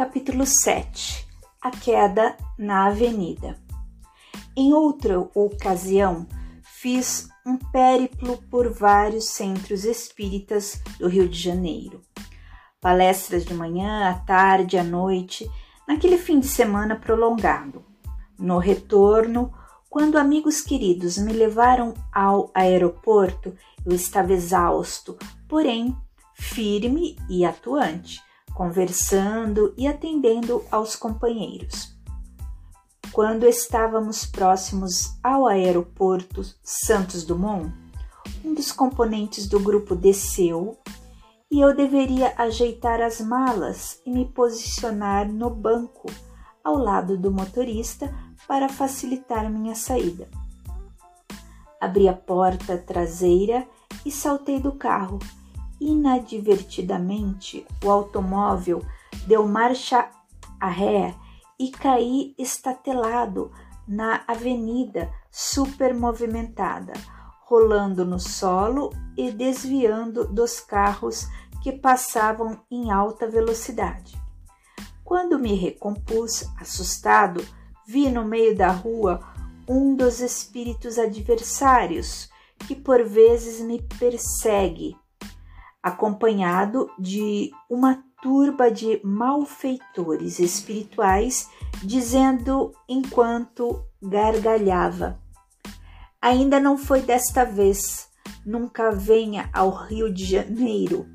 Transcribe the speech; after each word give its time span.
Capítulo 0.00 0.46
7 0.46 1.28
A 1.60 1.70
queda 1.70 2.34
na 2.56 2.86
avenida. 2.86 3.58
Em 4.56 4.72
outra 4.72 5.20
ocasião, 5.34 6.26
fiz 6.62 7.28
um 7.44 7.58
périplo 7.58 8.38
por 8.50 8.72
vários 8.72 9.26
centros 9.26 9.84
espíritas 9.84 10.82
do 10.98 11.06
Rio 11.06 11.28
de 11.28 11.38
Janeiro. 11.38 12.00
Palestras 12.80 13.44
de 13.44 13.52
manhã, 13.52 14.08
à 14.08 14.14
tarde, 14.14 14.78
à 14.78 14.82
noite, 14.82 15.46
naquele 15.86 16.16
fim 16.16 16.40
de 16.40 16.48
semana 16.48 16.96
prolongado. 16.96 17.84
No 18.38 18.56
retorno, 18.56 19.52
quando 19.90 20.16
amigos 20.16 20.62
queridos 20.62 21.18
me 21.18 21.34
levaram 21.34 21.92
ao 22.10 22.50
aeroporto, 22.54 23.54
eu 23.84 23.94
estava 23.94 24.32
exausto, 24.32 25.18
porém 25.46 25.94
firme 26.32 27.18
e 27.28 27.44
atuante, 27.44 28.18
conversando 28.54 29.74
e 29.76 29.86
atendendo 29.86 30.64
aos 30.70 30.96
companheiros. 30.96 31.96
Quando 33.12 33.44
estávamos 33.44 34.24
próximos 34.24 35.18
ao 35.22 35.46
aeroporto 35.46 36.42
Santos 36.62 37.24
Dumont, 37.24 37.72
um 38.44 38.54
dos 38.54 38.70
componentes 38.70 39.48
do 39.48 39.58
grupo 39.58 39.96
desceu 39.96 40.78
e 41.50 41.60
eu 41.60 41.74
deveria 41.74 42.32
ajeitar 42.36 43.00
as 43.00 43.20
malas 43.20 44.00
e 44.06 44.10
me 44.10 44.24
posicionar 44.24 45.30
no 45.30 45.50
banco 45.50 46.08
ao 46.62 46.76
lado 46.76 47.16
do 47.16 47.32
motorista 47.32 48.14
para 48.46 48.68
facilitar 48.68 49.50
minha 49.50 49.74
saída. 49.74 50.28
Abri 51.80 52.08
a 52.08 52.12
porta 52.12 52.78
traseira 52.78 53.66
e 54.04 54.10
saltei 54.10 54.60
do 54.60 54.72
carro. 54.72 55.18
Inadvertidamente, 55.80 57.66
o 57.82 57.90
automóvel 57.90 58.84
deu 59.26 59.48
marcha 59.48 60.10
a 60.60 60.68
ré 60.68 61.14
e 61.58 61.70
caí 61.70 62.34
estatelado 62.38 63.50
na 63.88 64.22
avenida 64.28 65.10
super 65.30 65.94
movimentada, 65.94 66.92
rolando 67.44 68.04
no 68.04 68.18
solo 68.20 68.90
e 69.16 69.30
desviando 69.30 70.26
dos 70.26 70.60
carros 70.60 71.26
que 71.62 71.72
passavam 71.72 72.60
em 72.70 72.90
alta 72.90 73.26
velocidade. 73.26 74.20
Quando 75.04 75.38
me 75.38 75.54
recompus, 75.54 76.44
assustado, 76.58 77.44
vi 77.86 78.08
no 78.08 78.24
meio 78.24 78.56
da 78.56 78.70
rua 78.70 79.20
um 79.68 79.94
dos 79.94 80.20
espíritos 80.20 80.98
adversários 80.98 82.30
que 82.66 82.74
por 82.74 83.04
vezes 83.04 83.60
me 83.60 83.82
persegue, 83.98 84.96
acompanhado 85.82 86.90
de 86.98 87.50
uma 87.68 88.02
turba 88.22 88.70
de 88.70 89.00
malfeitores 89.02 90.38
espirituais, 90.38 91.48
dizendo 91.82 92.72
enquanto 92.88 93.84
gargalhava: 94.02 95.18
Ainda 96.20 96.60
não 96.60 96.76
foi 96.76 97.00
desta 97.02 97.44
vez, 97.44 98.08
nunca 98.44 98.90
venha 98.90 99.48
ao 99.52 99.70
Rio 99.70 100.12
de 100.12 100.24
Janeiro. 100.24 101.06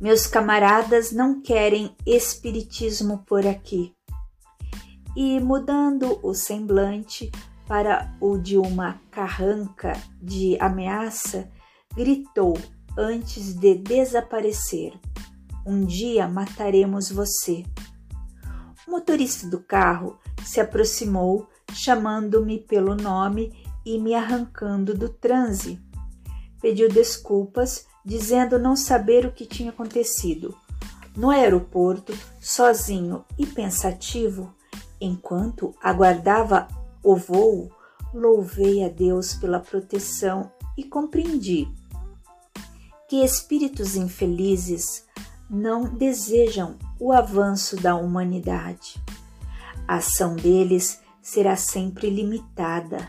Meus 0.00 0.26
camaradas 0.26 1.12
não 1.12 1.40
querem 1.40 1.94
espiritismo 2.04 3.24
por 3.24 3.46
aqui. 3.46 3.94
E 5.16 5.38
mudando 5.38 6.18
o 6.22 6.34
semblante 6.34 7.30
para 7.66 8.12
o 8.20 8.36
de 8.36 8.58
uma 8.58 9.00
carranca 9.10 9.92
de 10.20 10.58
ameaça, 10.60 11.48
gritou 11.94 12.58
antes 12.96 13.54
de 13.54 13.74
desaparecer: 13.74 14.92
Um 15.66 15.84
dia 15.84 16.28
mataremos 16.28 17.10
você. 17.10 17.64
O 18.86 18.90
motorista 18.90 19.46
do 19.48 19.60
carro 19.60 20.18
se 20.44 20.60
aproximou, 20.60 21.48
chamando-me 21.72 22.58
pelo 22.58 22.94
nome 22.94 23.52
e 23.84 23.98
me 23.98 24.14
arrancando 24.14 24.94
do 24.94 25.08
transe. 25.08 25.80
Pediu 26.60 26.88
desculpas 26.88 27.86
dizendo 28.04 28.58
não 28.58 28.76
saber 28.76 29.26
o 29.26 29.32
que 29.32 29.46
tinha 29.46 29.70
acontecido. 29.70 30.54
No 31.16 31.30
aeroporto, 31.30 32.12
sozinho 32.40 33.24
e 33.38 33.46
pensativo, 33.46 34.54
enquanto 35.00 35.74
aguardava 35.82 36.68
o 37.02 37.16
voo, 37.16 37.70
louvei 38.12 38.84
a 38.84 38.88
Deus 38.88 39.34
pela 39.34 39.60
proteção 39.60 40.50
e 40.76 40.84
compreendi 40.84 41.68
que 43.14 43.22
espíritos 43.22 43.94
infelizes 43.94 45.04
não 45.48 45.84
desejam 45.84 46.76
o 46.98 47.12
avanço 47.12 47.76
da 47.76 47.94
humanidade. 47.94 49.00
A 49.86 49.98
ação 49.98 50.34
deles 50.34 50.98
será 51.22 51.54
sempre 51.54 52.10
limitada, 52.10 53.08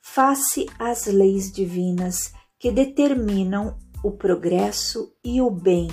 face 0.00 0.64
às 0.78 1.04
leis 1.04 1.52
divinas 1.52 2.32
que 2.58 2.72
determinam 2.72 3.76
o 4.02 4.12
progresso 4.12 5.12
e 5.22 5.42
o 5.42 5.50
bem 5.50 5.90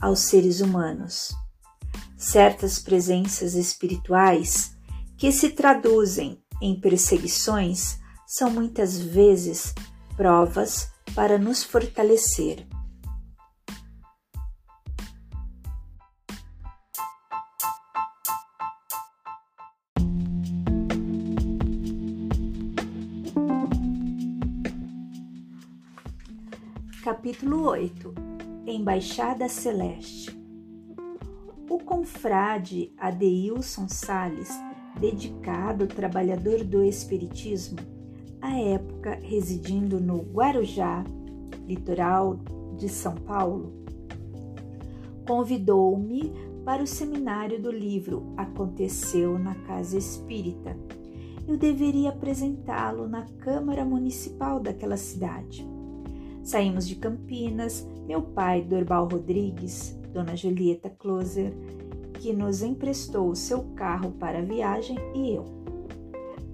aos 0.00 0.20
seres 0.20 0.62
humanos. 0.62 1.34
Certas 2.16 2.78
presenças 2.78 3.52
espirituais 3.52 4.74
que 5.18 5.30
se 5.32 5.50
traduzem 5.50 6.42
em 6.62 6.80
perseguições 6.80 7.98
são 8.26 8.48
muitas 8.48 8.96
vezes 8.98 9.74
provas 10.16 10.88
para 11.14 11.36
nos 11.36 11.62
fortalecer. 11.62 12.66
Capítulo 27.06 27.68
8 27.68 28.12
Embaixada 28.66 29.48
Celeste 29.48 30.36
O 31.70 31.78
confrade 31.78 32.92
Adeilson 32.98 33.88
Sales, 33.88 34.50
dedicado 34.98 35.86
trabalhador 35.86 36.64
do 36.64 36.82
Espiritismo, 36.82 37.78
à 38.42 38.58
época 38.58 39.20
residindo 39.22 40.00
no 40.00 40.16
Guarujá, 40.16 41.04
litoral 41.64 42.40
de 42.76 42.88
São 42.88 43.14
Paulo, 43.14 43.84
convidou-me 45.28 46.32
para 46.64 46.82
o 46.82 46.88
seminário 46.88 47.62
do 47.62 47.70
livro 47.70 48.34
Aconteceu 48.36 49.38
na 49.38 49.54
Casa 49.54 49.96
Espírita. 49.96 50.76
Eu 51.46 51.56
deveria 51.56 52.08
apresentá-lo 52.08 53.06
na 53.06 53.22
Câmara 53.38 53.84
Municipal 53.84 54.58
daquela 54.58 54.96
cidade. 54.96 55.75
Saímos 56.46 56.86
de 56.86 56.94
Campinas, 56.94 57.84
meu 58.06 58.22
pai, 58.22 58.62
Dorbal 58.62 59.08
Rodrigues, 59.08 59.98
Dona 60.12 60.36
Julieta 60.36 60.88
Closer, 60.88 61.52
que 62.20 62.32
nos 62.32 62.62
emprestou 62.62 63.28
o 63.28 63.34
seu 63.34 63.64
carro 63.74 64.12
para 64.12 64.38
a 64.38 64.42
viagem, 64.42 64.96
e 65.12 65.34
eu. 65.34 65.44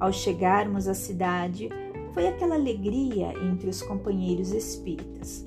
Ao 0.00 0.10
chegarmos 0.10 0.88
à 0.88 0.94
cidade, 0.94 1.69
foi 2.14 2.26
aquela 2.26 2.54
alegria 2.54 3.34
entre 3.44 3.69
os 3.69 3.82
companheiros 3.82 4.52
espíritas. 4.52 5.44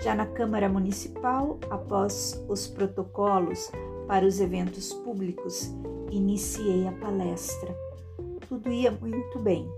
Já 0.00 0.14
na 0.14 0.26
Câmara 0.26 0.68
Municipal, 0.68 1.58
após 1.68 2.40
os 2.48 2.68
protocolos 2.68 3.68
para 4.06 4.24
os 4.24 4.38
eventos 4.38 4.92
públicos, 4.92 5.74
iniciei 6.12 6.86
a 6.86 6.92
palestra. 6.92 7.76
Tudo 8.48 8.70
ia 8.70 8.92
muito 8.92 9.40
bem. 9.40 9.68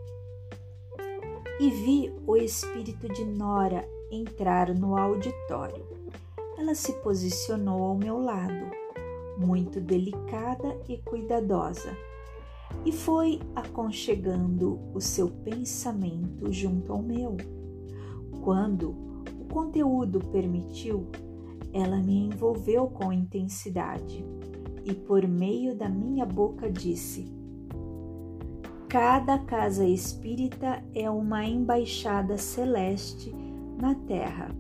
E 1.58 1.70
vi 1.70 2.12
o 2.26 2.36
espírito 2.36 3.08
de 3.08 3.24
Nora 3.24 3.82
entrar 4.10 4.74
no 4.74 4.96
auditório. 4.96 5.84
Ela 6.58 6.74
se 6.74 6.92
posicionou 7.00 7.82
ao 7.82 7.96
meu 7.96 8.18
lado, 8.18 8.70
muito 9.38 9.80
delicada 9.80 10.78
e 10.88 10.98
cuidadosa, 10.98 11.96
e 12.84 12.92
foi 12.92 13.40
aconchegando 13.54 14.80
o 14.94 15.00
seu 15.00 15.28
pensamento 15.28 16.52
junto 16.52 16.92
ao 16.92 17.02
meu. 17.02 17.36
Quando 18.42 18.90
o 19.38 19.44
conteúdo 19.52 20.20
permitiu, 20.26 21.08
ela 21.72 21.98
me 21.98 22.26
envolveu 22.26 22.88
com 22.88 23.12
intensidade 23.12 24.24
e, 24.84 24.94
por 24.94 25.26
meio 25.26 25.74
da 25.74 25.88
minha 25.88 26.26
boca, 26.26 26.70
disse: 26.70 27.32
Cada 28.88 29.38
casa 29.38 29.86
espírita 29.86 30.82
é 30.94 31.08
uma 31.08 31.44
embaixada 31.44 32.36
celeste 32.38 33.32
na 33.80 33.94
terra. 33.94 34.54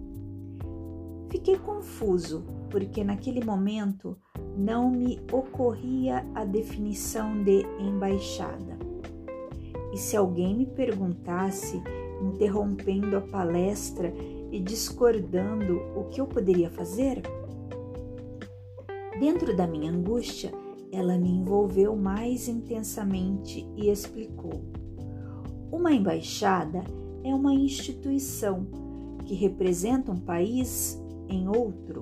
Fiquei 1.30 1.58
confuso, 1.58 2.44
porque 2.70 3.04
naquele 3.04 3.44
momento 3.44 4.16
não 4.56 4.90
me 4.90 5.20
ocorria 5.32 6.26
a 6.34 6.44
definição 6.44 7.42
de 7.42 7.64
embaixada. 7.78 8.78
E 9.92 9.96
se 9.96 10.16
alguém 10.16 10.56
me 10.56 10.66
perguntasse, 10.66 11.82
interrompendo 12.22 13.16
a 13.16 13.20
palestra 13.20 14.12
e 14.50 14.60
discordando, 14.60 15.80
o 15.96 16.04
que 16.04 16.20
eu 16.20 16.26
poderia 16.26 16.70
fazer? 16.70 17.22
Dentro 19.18 19.54
da 19.56 19.66
minha 19.66 19.90
angústia, 19.90 20.52
ela 20.92 21.16
me 21.16 21.30
envolveu 21.30 21.94
mais 21.94 22.48
intensamente 22.48 23.66
e 23.76 23.88
explicou: 23.90 24.64
Uma 25.70 25.92
embaixada 25.92 26.82
é 27.22 27.34
uma 27.34 27.54
instituição 27.54 28.66
que 29.30 29.36
representa 29.36 30.10
um 30.10 30.18
país 30.18 31.00
em 31.28 31.46
outro. 31.46 32.00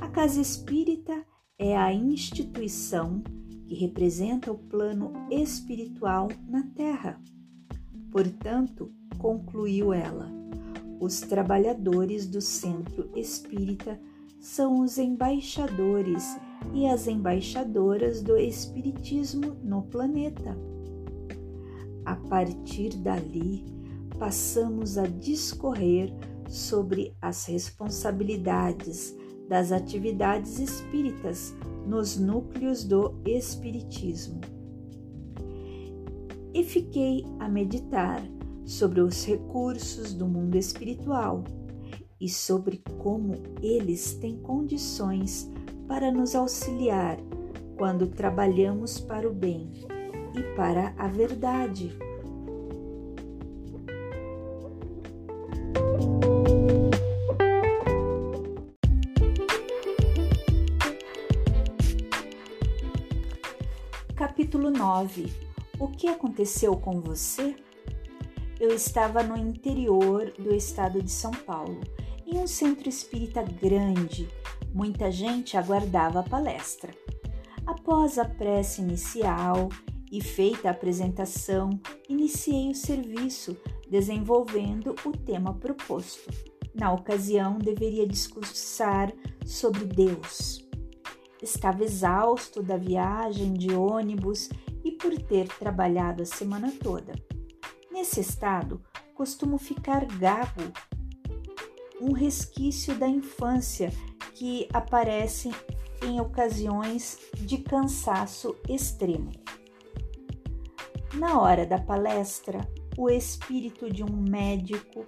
A 0.00 0.08
casa 0.08 0.40
espírita 0.40 1.22
é 1.58 1.76
a 1.76 1.92
instituição 1.92 3.22
que 3.66 3.74
representa 3.74 4.50
o 4.50 4.56
plano 4.56 5.12
espiritual 5.30 6.28
na 6.48 6.62
Terra. 6.74 7.20
Portanto, 8.10 8.90
concluiu 9.18 9.92
ela, 9.92 10.32
os 10.98 11.20
trabalhadores 11.20 12.26
do 12.26 12.40
centro 12.40 13.10
espírita 13.14 14.00
são 14.40 14.80
os 14.80 14.96
embaixadores 14.96 16.38
e 16.72 16.86
as 16.86 17.06
embaixadoras 17.06 18.22
do 18.22 18.34
Espiritismo 18.38 19.58
no 19.62 19.82
planeta. 19.82 20.56
A 22.02 22.16
partir 22.16 22.96
dali, 22.96 23.62
passamos 24.18 24.96
a 24.96 25.06
discorrer 25.06 26.10
sobre 26.48 27.14
as 27.20 27.46
responsabilidades 27.46 29.16
das 29.48 29.72
atividades 29.72 30.58
espíritas 30.58 31.54
nos 31.86 32.16
núcleos 32.16 32.84
do 32.84 33.14
Espiritismo. 33.24 34.40
E 36.52 36.64
fiquei 36.64 37.24
a 37.38 37.48
meditar 37.48 38.22
sobre 38.64 39.00
os 39.00 39.24
recursos 39.24 40.12
do 40.12 40.26
mundo 40.26 40.56
espiritual 40.56 41.44
e 42.20 42.28
sobre 42.28 42.82
como 42.98 43.34
eles 43.62 44.14
têm 44.14 44.38
condições 44.38 45.50
para 45.86 46.10
nos 46.10 46.34
auxiliar 46.34 47.18
quando 47.76 48.06
trabalhamos 48.06 48.98
para 48.98 49.28
o 49.28 49.32
bem 49.32 49.70
e 50.34 50.56
para 50.56 50.94
a 50.98 51.06
verdade. 51.06 52.05
9 64.86 65.26
O 65.80 65.88
que 65.88 66.06
aconteceu 66.06 66.76
com 66.76 67.00
você? 67.00 67.56
Eu 68.60 68.72
estava 68.72 69.20
no 69.20 69.36
interior 69.36 70.32
do 70.38 70.54
estado 70.54 71.02
de 71.02 71.10
São 71.10 71.32
Paulo, 71.32 71.80
em 72.24 72.38
um 72.38 72.46
centro 72.46 72.88
espírita 72.88 73.42
grande. 73.42 74.28
Muita 74.72 75.10
gente 75.10 75.56
aguardava 75.56 76.20
a 76.20 76.22
palestra. 76.22 76.94
Após 77.66 78.16
a 78.16 78.24
prece 78.24 78.80
inicial 78.80 79.70
e 80.12 80.22
feita 80.22 80.68
a 80.68 80.70
apresentação, 80.70 81.80
iniciei 82.08 82.70
o 82.70 82.74
serviço 82.74 83.56
desenvolvendo 83.90 84.94
o 85.04 85.10
tema 85.10 85.52
proposto. 85.52 86.32
Na 86.72 86.92
ocasião, 86.92 87.58
deveria 87.58 88.06
discursar 88.06 89.12
sobre 89.44 89.84
Deus. 89.84 90.64
Estava 91.42 91.82
exausto 91.82 92.62
da 92.62 92.76
viagem 92.76 93.52
de 93.52 93.74
ônibus 93.74 94.48
e 94.86 94.92
por 94.92 95.20
ter 95.20 95.48
trabalhado 95.48 96.22
a 96.22 96.26
semana 96.26 96.72
toda. 96.80 97.12
Nesse 97.90 98.20
estado, 98.20 98.80
costumo 99.16 99.58
ficar 99.58 100.04
gago, 100.04 100.62
um 102.00 102.12
resquício 102.12 102.94
da 102.94 103.08
infância 103.08 103.90
que 104.32 104.68
aparece 104.72 105.50
em 106.04 106.20
ocasiões 106.20 107.18
de 107.34 107.58
cansaço 107.58 108.54
extremo. 108.68 109.32
Na 111.14 111.40
hora 111.40 111.66
da 111.66 111.80
palestra, 111.80 112.60
o 112.96 113.10
espírito 113.10 113.92
de 113.92 114.04
um 114.04 114.22
médico 114.30 115.04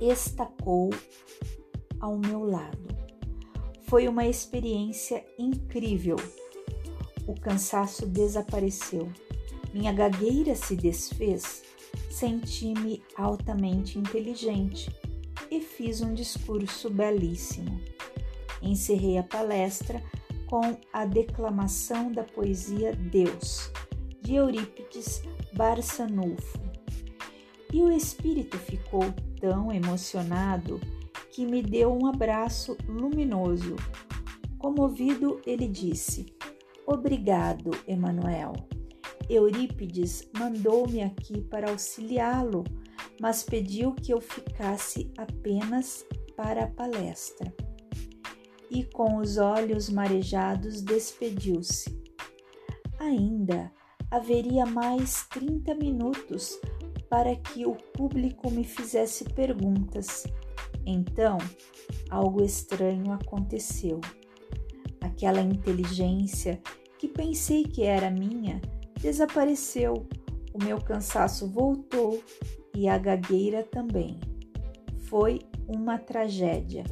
estacou 0.00 0.90
ao 2.00 2.18
meu 2.18 2.42
lado. 2.44 2.88
Foi 3.82 4.08
uma 4.08 4.26
experiência 4.26 5.24
incrível. 5.38 6.16
O 7.32 7.40
cansaço 7.40 8.04
desapareceu. 8.04 9.10
Minha 9.72 9.90
gagueira 9.90 10.54
se 10.54 10.76
desfez. 10.76 11.62
Senti-me 12.10 13.02
altamente 13.16 13.98
inteligente 13.98 14.94
e 15.50 15.58
fiz 15.58 16.02
um 16.02 16.12
discurso 16.12 16.90
belíssimo. 16.90 17.80
Encerrei 18.60 19.16
a 19.16 19.22
palestra 19.22 20.02
com 20.46 20.76
a 20.92 21.06
declamação 21.06 22.12
da 22.12 22.22
poesia 22.22 22.92
Deus, 22.94 23.72
de 24.20 24.34
Eurípides 24.34 25.22
Barçanufo. 25.54 26.60
E 27.72 27.80
o 27.80 27.90
espírito 27.90 28.58
ficou 28.58 29.06
tão 29.40 29.72
emocionado 29.72 30.78
que 31.30 31.46
me 31.46 31.62
deu 31.62 31.96
um 31.96 32.06
abraço 32.06 32.76
luminoso. 32.86 33.76
Comovido, 34.58 35.40
ele 35.46 35.66
disse: 35.66 36.26
Obrigado, 36.86 37.70
Emanuel. 37.86 38.52
Eurípides 39.28 40.28
mandou-me 40.36 41.02
aqui 41.02 41.40
para 41.42 41.70
auxiliá-lo, 41.70 42.64
mas 43.20 43.42
pediu 43.42 43.94
que 43.94 44.12
eu 44.12 44.20
ficasse 44.20 45.10
apenas 45.16 46.04
para 46.36 46.64
a 46.64 46.70
palestra. 46.70 47.54
E 48.70 48.84
com 48.84 49.16
os 49.16 49.38
olhos 49.38 49.88
marejados 49.88 50.82
despediu-se. 50.82 52.00
Ainda 52.98 53.72
haveria 54.10 54.66
mais 54.66 55.26
30 55.28 55.74
minutos 55.74 56.58
para 57.08 57.36
que 57.36 57.66
o 57.66 57.74
público 57.74 58.50
me 58.50 58.64
fizesse 58.64 59.24
perguntas 59.24 60.24
então, 60.84 61.38
algo 62.10 62.42
estranho 62.42 63.12
aconteceu. 63.12 64.00
Aquela 65.02 65.40
inteligência 65.40 66.60
que 66.98 67.08
pensei 67.08 67.64
que 67.64 67.82
era 67.82 68.10
minha 68.10 68.60
desapareceu. 69.00 70.06
O 70.54 70.62
meu 70.62 70.80
cansaço 70.80 71.48
voltou 71.48 72.22
e 72.74 72.88
a 72.88 72.96
gagueira 72.96 73.62
também. 73.64 74.20
Foi 75.08 75.40
uma 75.66 75.98
tragédia. 75.98 76.84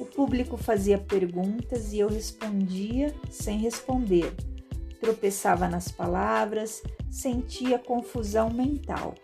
O 0.00 0.04
público 0.04 0.56
fazia 0.56 0.98
perguntas 0.98 1.92
e 1.92 2.00
eu 2.00 2.08
respondia 2.08 3.14
sem 3.30 3.58
responder. 3.58 4.34
Tropeçava 5.00 5.68
nas 5.68 5.90
palavras, 5.90 6.82
sentia 7.08 7.78
confusão 7.78 8.50
mental. 8.50 9.14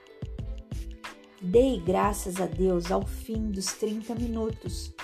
Dei 1.41 1.81
graças 1.81 2.41
a 2.41 2.47
Deus 2.47 2.93
ao 2.93 3.07
fim 3.07 3.51
dos 3.51 3.67
30 3.75 4.15
minutos. 4.15 4.95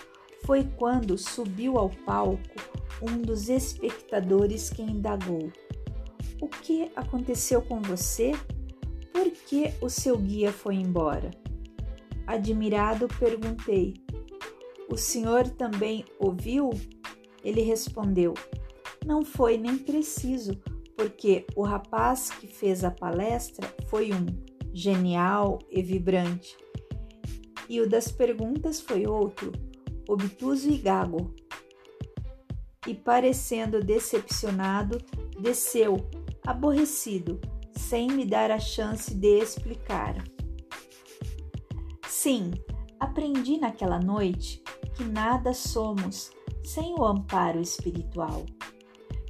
Foi 0.44 0.64
quando 0.76 1.16
subiu 1.16 1.78
ao 1.78 1.88
palco 1.88 2.83
um 3.02 3.20
dos 3.20 3.48
espectadores 3.48 4.70
que 4.70 4.82
indagou: 4.82 5.52
O 6.40 6.48
que 6.48 6.90
aconteceu 6.96 7.62
com 7.62 7.80
você? 7.80 8.32
Por 9.12 9.30
que 9.30 9.72
o 9.80 9.88
seu 9.88 10.18
guia 10.18 10.52
foi 10.52 10.76
embora? 10.76 11.30
Admirado, 12.26 13.06
perguntei: 13.18 13.94
O 14.88 14.96
senhor 14.96 15.48
também 15.48 16.04
ouviu? 16.18 16.70
Ele 17.42 17.60
respondeu: 17.60 18.34
Não 19.04 19.24
foi 19.24 19.58
nem 19.58 19.76
preciso, 19.76 20.58
porque 20.96 21.46
o 21.54 21.62
rapaz 21.62 22.30
que 22.30 22.46
fez 22.46 22.84
a 22.84 22.90
palestra 22.90 23.72
foi 23.88 24.12
um 24.12 24.26
genial 24.72 25.58
e 25.70 25.82
vibrante. 25.82 26.56
E 27.68 27.80
o 27.80 27.88
das 27.88 28.10
perguntas 28.10 28.80
foi 28.80 29.06
outro, 29.06 29.52
obtuso 30.08 30.70
e 30.70 30.76
gago. 30.76 31.34
E 32.86 32.94
parecendo 32.94 33.82
decepcionado, 33.82 34.98
desceu, 35.40 35.96
aborrecido, 36.46 37.40
sem 37.72 38.08
me 38.08 38.24
dar 38.24 38.50
a 38.50 38.58
chance 38.58 39.14
de 39.14 39.38
explicar. 39.38 40.22
Sim, 42.06 42.52
aprendi 43.00 43.58
naquela 43.58 43.98
noite 43.98 44.62
que 44.94 45.04
nada 45.04 45.52
somos 45.52 46.30
sem 46.62 46.94
o 46.94 47.04
amparo 47.04 47.60
espiritual, 47.60 48.46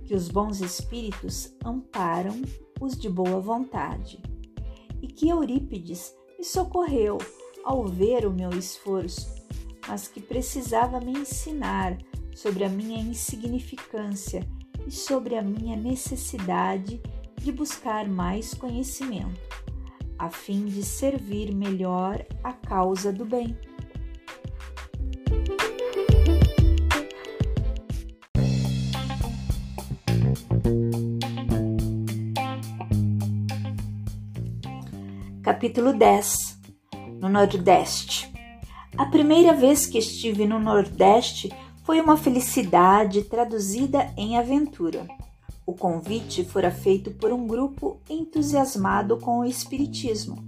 que 0.05 0.15
os 0.15 0.29
bons 0.29 0.61
espíritos 0.61 1.55
amparam 1.65 2.43
os 2.81 2.97
de 2.97 3.09
boa 3.09 3.41
vontade 3.41 4.23
e 5.03 5.07
que 5.09 5.29
Eurípides 5.29 6.15
me 6.39 6.45
socorreu 6.45 7.19
ao 7.65 7.85
ver 7.85 8.27
o 8.27 8.33
meu 8.33 8.51
esforço, 8.51 9.35
mas 9.89 10.07
que 10.07 10.21
precisava 10.21 11.01
me 11.01 11.13
ensinar 11.13 11.97
sobre 12.35 12.65
a 12.65 12.69
minha 12.69 13.01
insignificância 13.01 14.47
e 14.87 14.91
sobre 14.91 15.37
a 15.37 15.43
minha 15.43 15.77
necessidade 15.77 17.01
de 17.41 17.53
buscar 17.53 18.09
mais 18.09 18.53
conhecimento, 18.55 19.41
a 20.19 20.31
fim 20.31 20.67
de 20.67 20.83
servir 20.83 21.55
melhor 21.55 22.25
a 22.43 22.53
causa 22.53 23.13
do 23.13 23.25
bem. 23.25 23.57
Capítulo 35.43 35.93
10 35.93 36.59
No 37.21 37.29
Nordeste 37.29 38.33
A 38.97 39.05
primeira 39.07 39.53
vez 39.53 39.87
que 39.87 39.99
estive 39.99 40.47
no 40.47 40.59
Nordeste 40.59 41.51
foi 41.85 42.01
uma 42.01 42.17
felicidade 42.17 43.23
traduzida 43.25 44.11
em 44.17 44.39
aventura. 44.39 45.07
O 45.67 45.75
convite 45.75 46.43
fora 46.43 46.71
feito 46.71 47.11
por 47.11 47.31
um 47.31 47.47
grupo 47.47 48.01
entusiasmado 48.09 49.19
com 49.19 49.41
o 49.41 49.45
Espiritismo. 49.45 50.43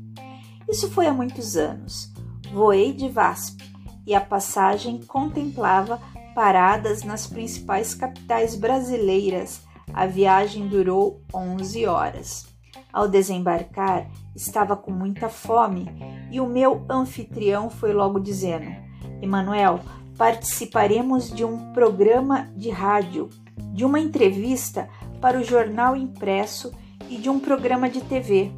Isso 0.67 0.91
foi 0.91 1.07
há 1.07 1.13
muitos 1.13 1.55
anos. 1.55 2.11
Voei 2.53 2.93
de 2.93 3.11
VASP 3.11 3.63
e 4.07 4.15
a 4.15 4.21
passagem 4.21 5.03
contemplava 5.07 6.01
paradas 6.35 7.03
nas 7.03 7.27
principais 7.27 7.95
capitais 7.95 8.55
brasileiras. 8.57 9.61
A 9.93 10.07
viagem 10.07 10.67
durou 10.69 11.21
11 11.35 11.87
horas. 11.87 12.47
Ao 12.91 13.07
desembarcar, 13.07 14.11
estava 14.35 14.75
com 14.75 14.91
muita 14.91 15.29
fome 15.29 15.87
e 16.31 16.41
o 16.41 16.47
meu 16.47 16.87
anfitrião 16.89 17.69
foi 17.69 17.93
logo 17.93 18.19
dizendo: 18.19 18.75
Emanuel, 19.21 19.81
participaremos 20.17 21.31
de 21.31 21.45
um 21.45 21.73
programa 21.73 22.49
de 22.57 22.71
rádio, 22.71 23.29
de 23.73 23.85
uma 23.85 24.01
entrevista 24.01 24.89
para 25.21 25.39
o 25.39 25.45
jornal 25.45 25.97
impresso 25.97 26.73
e 27.09 27.17
de 27.17 27.29
um 27.29 27.39
programa 27.39 27.89
de 27.89 28.01
TV. 28.01 28.51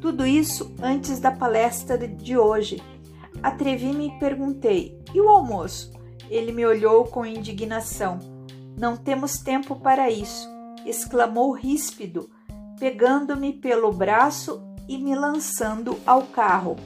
Tudo 0.00 0.26
isso 0.26 0.74
antes 0.80 1.18
da 1.18 1.30
palestra 1.30 2.06
de 2.06 2.36
hoje. 2.38 2.80
Atrevi-me 3.42 4.08
e 4.08 4.18
perguntei: 4.18 4.98
e 5.12 5.20
o 5.20 5.28
almoço? 5.28 5.92
Ele 6.30 6.52
me 6.52 6.64
olhou 6.64 7.04
com 7.04 7.24
indignação. 7.24 8.18
Não 8.78 8.96
temos 8.96 9.38
tempo 9.38 9.76
para 9.76 10.08
isso, 10.08 10.48
exclamou 10.86 11.52
ríspido, 11.52 12.30
pegando-me 12.78 13.52
pelo 13.52 13.92
braço 13.92 14.62
e 14.88 14.98
me 14.98 15.16
lançando 15.16 15.98
ao 16.06 16.22
carro. 16.22 16.76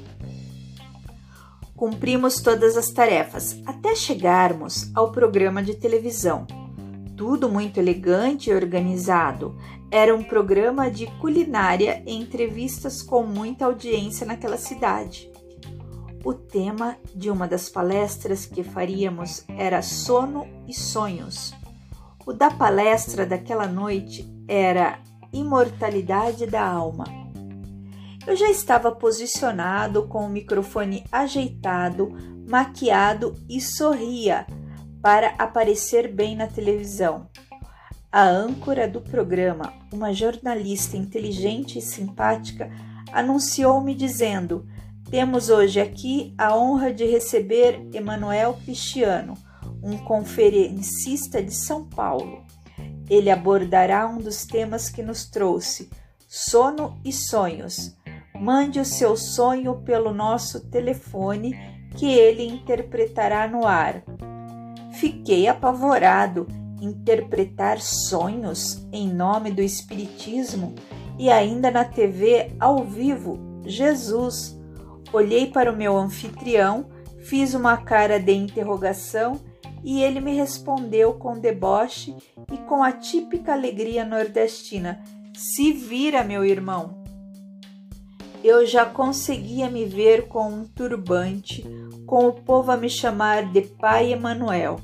Cumprimos 1.82 2.40
todas 2.40 2.76
as 2.76 2.92
tarefas 2.92 3.60
até 3.66 3.96
chegarmos 3.96 4.88
ao 4.94 5.10
programa 5.10 5.60
de 5.60 5.74
televisão. 5.74 6.46
Tudo 7.16 7.48
muito 7.48 7.80
elegante 7.80 8.50
e 8.50 8.54
organizado. 8.54 9.58
Era 9.90 10.14
um 10.14 10.22
programa 10.22 10.88
de 10.88 11.08
culinária 11.20 12.00
e 12.06 12.14
entrevistas 12.14 13.02
com 13.02 13.24
muita 13.24 13.64
audiência 13.64 14.24
naquela 14.24 14.56
cidade. 14.56 15.28
O 16.24 16.32
tema 16.32 16.96
de 17.16 17.28
uma 17.28 17.48
das 17.48 17.68
palestras 17.68 18.46
que 18.46 18.62
faríamos 18.62 19.44
era 19.48 19.82
sono 19.82 20.46
e 20.68 20.72
sonhos. 20.72 21.52
O 22.24 22.32
da 22.32 22.48
palestra 22.48 23.26
daquela 23.26 23.66
noite 23.66 24.24
era 24.46 25.00
imortalidade 25.32 26.46
da 26.46 26.64
alma. 26.64 27.21
Eu 28.26 28.36
já 28.36 28.48
estava 28.48 28.92
posicionado 28.92 30.06
com 30.06 30.24
o 30.24 30.28
microfone 30.28 31.04
ajeitado, 31.10 32.10
maquiado 32.48 33.34
e 33.48 33.60
sorria 33.60 34.46
para 35.02 35.34
aparecer 35.38 36.12
bem 36.12 36.36
na 36.36 36.46
televisão. 36.46 37.28
A 38.10 38.22
âncora 38.22 38.86
do 38.86 39.00
programa, 39.00 39.72
uma 39.92 40.12
jornalista 40.12 40.96
inteligente 40.96 41.78
e 41.78 41.82
simpática, 41.82 42.70
anunciou-me 43.12 43.94
dizendo 43.94 44.66
temos 45.12 45.50
hoje 45.50 45.78
aqui 45.78 46.32
a 46.38 46.56
honra 46.56 46.90
de 46.90 47.04
receber 47.04 47.86
Emanuel 47.92 48.58
Cristiano, 48.64 49.34
um 49.82 49.98
conferencista 49.98 51.42
de 51.42 51.54
São 51.54 51.84
Paulo. 51.84 52.46
Ele 53.10 53.30
abordará 53.30 54.06
um 54.08 54.16
dos 54.16 54.46
temas 54.46 54.88
que 54.88 55.02
nos 55.02 55.28
trouxe, 55.28 55.90
sono 56.26 56.98
e 57.04 57.12
sonhos. 57.12 57.94
Mande 58.42 58.80
o 58.80 58.84
seu 58.84 59.16
sonho 59.16 59.82
pelo 59.84 60.12
nosso 60.12 60.68
telefone 60.68 61.56
que 61.96 62.12
ele 62.12 62.44
interpretará 62.44 63.46
no 63.46 63.64
ar. 63.64 64.02
Fiquei 64.94 65.46
apavorado. 65.46 66.48
Interpretar 66.80 67.80
sonhos 67.80 68.84
em 68.92 69.08
nome 69.08 69.52
do 69.52 69.62
Espiritismo 69.62 70.74
e 71.16 71.30
ainda 71.30 71.70
na 71.70 71.84
TV 71.84 72.50
ao 72.58 72.82
vivo. 72.82 73.38
Jesus! 73.64 74.58
Olhei 75.12 75.46
para 75.46 75.70
o 75.70 75.76
meu 75.76 75.96
anfitrião, 75.96 76.86
fiz 77.20 77.54
uma 77.54 77.76
cara 77.76 78.18
de 78.18 78.32
interrogação 78.32 79.40
e 79.84 80.02
ele 80.02 80.18
me 80.18 80.34
respondeu 80.34 81.14
com 81.14 81.38
deboche 81.38 82.16
e 82.52 82.56
com 82.56 82.82
a 82.82 82.90
típica 82.90 83.52
alegria 83.52 84.04
nordestina: 84.04 85.00
Se 85.32 85.72
vira, 85.72 86.24
meu 86.24 86.44
irmão. 86.44 87.01
Eu 88.42 88.66
já 88.66 88.84
conseguia 88.84 89.70
me 89.70 89.84
ver 89.84 90.26
com 90.26 90.48
um 90.48 90.64
turbante, 90.64 91.64
com 92.04 92.26
o 92.26 92.32
povo 92.32 92.72
a 92.72 92.76
me 92.76 92.90
chamar 92.90 93.52
de 93.52 93.62
Pai 93.62 94.12
Emanuel. 94.12 94.80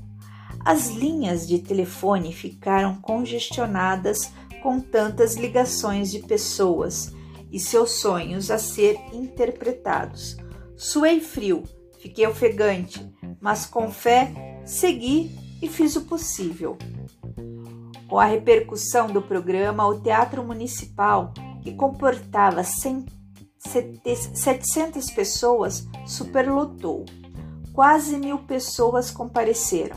As 0.64 0.90
linhas 0.90 1.46
de 1.46 1.58
telefone 1.58 2.32
ficaram 2.32 3.00
congestionadas 3.00 4.32
com 4.62 4.78
tantas 4.78 5.34
ligações 5.34 6.12
de 6.12 6.20
pessoas 6.20 7.12
e 7.50 7.58
seus 7.58 8.00
sonhos 8.00 8.48
a 8.48 8.58
ser 8.58 8.96
interpretados. 9.12 10.36
Suei 10.76 11.18
frio, 11.18 11.64
fiquei 12.00 12.28
ofegante, 12.28 13.12
mas 13.40 13.66
com 13.66 13.90
fé 13.90 14.60
segui 14.64 15.36
e 15.60 15.68
fiz 15.68 15.96
o 15.96 16.02
possível. 16.02 16.78
Com 18.08 18.20
a 18.20 18.24
repercussão 18.24 19.08
do 19.08 19.20
programa, 19.20 19.84
o 19.84 20.00
Teatro 20.00 20.44
Municipal, 20.44 21.34
que 21.62 21.74
comportava 21.74 22.62
100, 22.62 23.17
700 23.68 25.10
pessoas, 25.10 25.86
superlotou. 26.06 27.04
Quase 27.72 28.18
mil 28.18 28.38
pessoas 28.38 29.10
compareceram. 29.10 29.96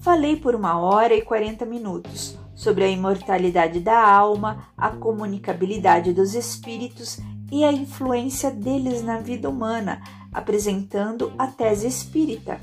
Falei 0.00 0.36
por 0.36 0.54
uma 0.54 0.78
hora 0.78 1.14
e 1.14 1.22
40 1.22 1.64
minutos 1.64 2.38
sobre 2.54 2.84
a 2.84 2.88
imortalidade 2.88 3.80
da 3.80 4.00
alma, 4.00 4.68
a 4.76 4.90
comunicabilidade 4.90 6.12
dos 6.12 6.34
espíritos 6.34 7.18
e 7.50 7.64
a 7.64 7.72
influência 7.72 8.50
deles 8.50 9.02
na 9.02 9.18
vida 9.18 9.48
humana, 9.48 10.02
apresentando 10.32 11.32
a 11.38 11.46
tese 11.46 11.86
espírita. 11.86 12.60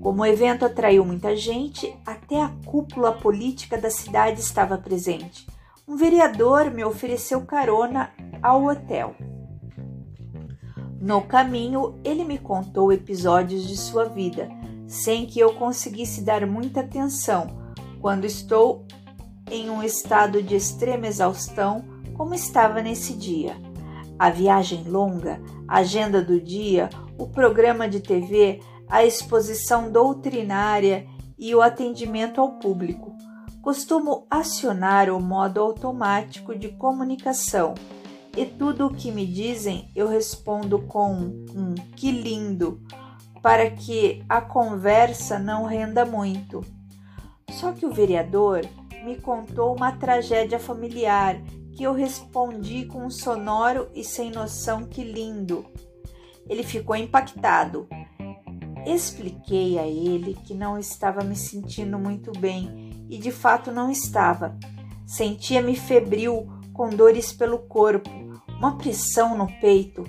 Como 0.00 0.22
o 0.22 0.26
evento 0.26 0.64
atraiu 0.64 1.04
muita 1.04 1.34
gente, 1.34 1.96
até 2.04 2.42
a 2.42 2.52
cúpula 2.66 3.12
política 3.12 3.78
da 3.78 3.90
cidade 3.90 4.40
estava 4.40 4.76
presente. 4.76 5.46
Um 5.86 5.96
vereador 5.96 6.70
me 6.70 6.82
ofereceu 6.82 7.42
carona 7.42 8.10
ao 8.42 8.64
hotel. 8.64 9.14
No 10.98 11.20
caminho, 11.20 12.00
ele 12.02 12.24
me 12.24 12.38
contou 12.38 12.90
episódios 12.90 13.68
de 13.68 13.76
sua 13.76 14.06
vida, 14.06 14.48
sem 14.86 15.26
que 15.26 15.38
eu 15.38 15.52
conseguisse 15.52 16.22
dar 16.22 16.46
muita 16.46 16.80
atenção 16.80 17.48
quando 18.00 18.24
estou 18.24 18.86
em 19.50 19.68
um 19.68 19.82
estado 19.82 20.42
de 20.42 20.56
extrema 20.56 21.06
exaustão, 21.06 21.84
como 22.14 22.34
estava 22.34 22.80
nesse 22.80 23.12
dia. 23.12 23.54
A 24.18 24.30
viagem 24.30 24.84
longa, 24.84 25.38
a 25.68 25.80
agenda 25.80 26.22
do 26.22 26.40
dia, 26.40 26.88
o 27.18 27.26
programa 27.26 27.86
de 27.86 28.00
TV, 28.00 28.60
a 28.88 29.04
exposição 29.04 29.92
doutrinária 29.92 31.06
e 31.38 31.54
o 31.54 31.60
atendimento 31.60 32.40
ao 32.40 32.52
público. 32.58 33.14
Costumo 33.64 34.26
acionar 34.28 35.08
o 35.08 35.18
modo 35.18 35.58
automático 35.58 36.54
de 36.54 36.68
comunicação 36.68 37.72
e 38.36 38.44
tudo 38.44 38.84
o 38.84 38.94
que 38.94 39.10
me 39.10 39.26
dizem 39.26 39.90
eu 39.96 40.06
respondo 40.06 40.82
com 40.82 41.14
um 41.14 41.74
que 41.96 42.10
lindo, 42.10 42.82
para 43.40 43.70
que 43.70 44.22
a 44.28 44.42
conversa 44.42 45.38
não 45.38 45.64
renda 45.64 46.04
muito. 46.04 46.60
Só 47.52 47.72
que 47.72 47.86
o 47.86 47.90
vereador 47.90 48.60
me 49.02 49.16
contou 49.16 49.74
uma 49.74 49.92
tragédia 49.92 50.58
familiar 50.58 51.40
que 51.72 51.84
eu 51.84 51.94
respondi 51.94 52.84
com 52.84 53.06
um 53.06 53.10
sonoro 53.10 53.88
e 53.94 54.04
sem 54.04 54.30
noção 54.30 54.84
que 54.84 55.02
lindo. 55.02 55.64
Ele 56.46 56.62
ficou 56.62 56.94
impactado. 56.94 57.88
Expliquei 58.84 59.78
a 59.78 59.86
ele 59.86 60.34
que 60.44 60.52
não 60.52 60.78
estava 60.78 61.24
me 61.24 61.34
sentindo 61.34 61.98
muito 61.98 62.30
bem 62.38 62.83
e 63.08 63.18
de 63.18 63.30
fato 63.30 63.70
não 63.70 63.90
estava. 63.90 64.56
Sentia-me 65.06 65.76
febril, 65.76 66.48
com 66.72 66.88
dores 66.88 67.32
pelo 67.32 67.58
corpo, 67.58 68.10
uma 68.58 68.76
pressão 68.76 69.36
no 69.36 69.46
peito. 69.60 70.04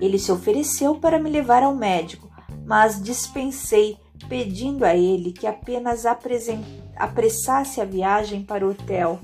Ele 0.00 0.18
se 0.18 0.30
ofereceu 0.32 0.96
para 0.96 1.18
me 1.18 1.30
levar 1.30 1.62
ao 1.62 1.74
médico, 1.74 2.30
mas 2.66 3.02
dispensei 3.02 3.96
pedindo 4.28 4.84
a 4.84 4.94
ele 4.94 5.32
que 5.32 5.46
apenas 5.46 6.04
apressasse 6.06 7.80
a 7.80 7.84
viagem 7.84 8.42
para 8.42 8.66
o 8.66 8.70
hotel. 8.70 9.20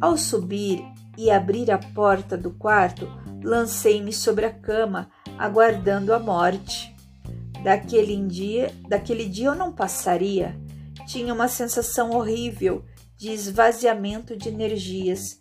Ao 0.00 0.16
subir 0.16 0.84
e 1.16 1.30
abrir 1.30 1.70
a 1.70 1.78
porta 1.78 2.36
do 2.36 2.50
quarto, 2.50 3.08
lancei-me 3.42 4.12
sobre 4.12 4.44
a 4.44 4.52
cama, 4.52 5.08
aguardando 5.38 6.12
a 6.12 6.18
morte. 6.18 6.94
Daquele 7.62 8.16
dia, 8.26 8.72
daquele 8.88 9.26
dia 9.28 9.46
eu 9.46 9.54
não 9.54 9.72
passaria. 9.72 10.56
Tinha 11.06 11.32
uma 11.32 11.48
sensação 11.48 12.10
horrível 12.10 12.84
de 13.16 13.30
esvaziamento 13.30 14.36
de 14.36 14.48
energias. 14.48 15.38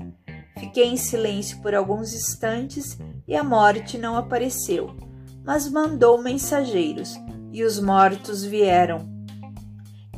Fiquei 0.57 0.85
em 0.85 0.97
silêncio 0.97 1.61
por 1.61 1.75
alguns 1.75 2.13
instantes 2.13 2.97
e 3.27 3.35
a 3.35 3.43
morte 3.43 3.97
não 3.97 4.15
apareceu, 4.15 4.95
mas 5.43 5.69
mandou 5.69 6.21
mensageiros 6.21 7.15
e 7.51 7.63
os 7.63 7.79
mortos 7.79 8.43
vieram. 8.43 9.09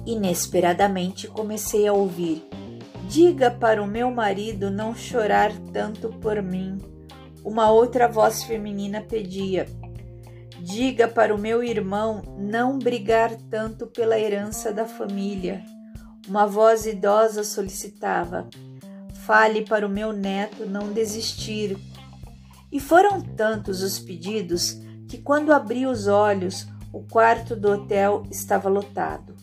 Inesperadamente 0.06 1.28
comecei 1.28 1.88
a 1.88 1.94
ouvir: 1.94 2.48
Diga 3.10 3.50
para 3.50 3.82
o 3.82 3.88
meu 3.88 4.12
marido 4.12 4.70
não 4.70 4.94
chorar 4.94 5.52
tanto 5.72 6.10
por 6.20 6.42
mim. 6.42 6.78
Uma 7.44 7.72
outra 7.72 8.08
voz 8.08 8.44
feminina 8.44 9.02
pedia: 9.02 9.66
Diga 10.68 11.08
para 11.08 11.34
o 11.34 11.38
meu 11.38 11.64
irmão 11.64 12.22
não 12.38 12.78
brigar 12.78 13.34
tanto 13.50 13.88
pela 13.88 14.20
herança 14.20 14.74
da 14.74 14.86
família. 14.86 15.64
Uma 16.28 16.46
voz 16.46 16.86
idosa 16.86 17.42
solicitava: 17.42 18.50
Fale 19.26 19.62
para 19.62 19.88
o 19.88 19.90
meu 19.90 20.12
neto 20.12 20.66
não 20.66 20.92
desistir. 20.92 21.78
E 22.70 22.82
foram 22.82 23.22
tantos 23.22 23.82
os 23.82 23.98
pedidos 23.98 24.78
que, 25.08 25.18
quando 25.18 25.54
abri 25.54 25.86
os 25.88 26.06
olhos, 26.06 26.68
o 26.92 27.02
quarto 27.02 27.56
do 27.56 27.72
hotel 27.72 28.24
estava 28.30 28.68
lotado. 28.68 29.38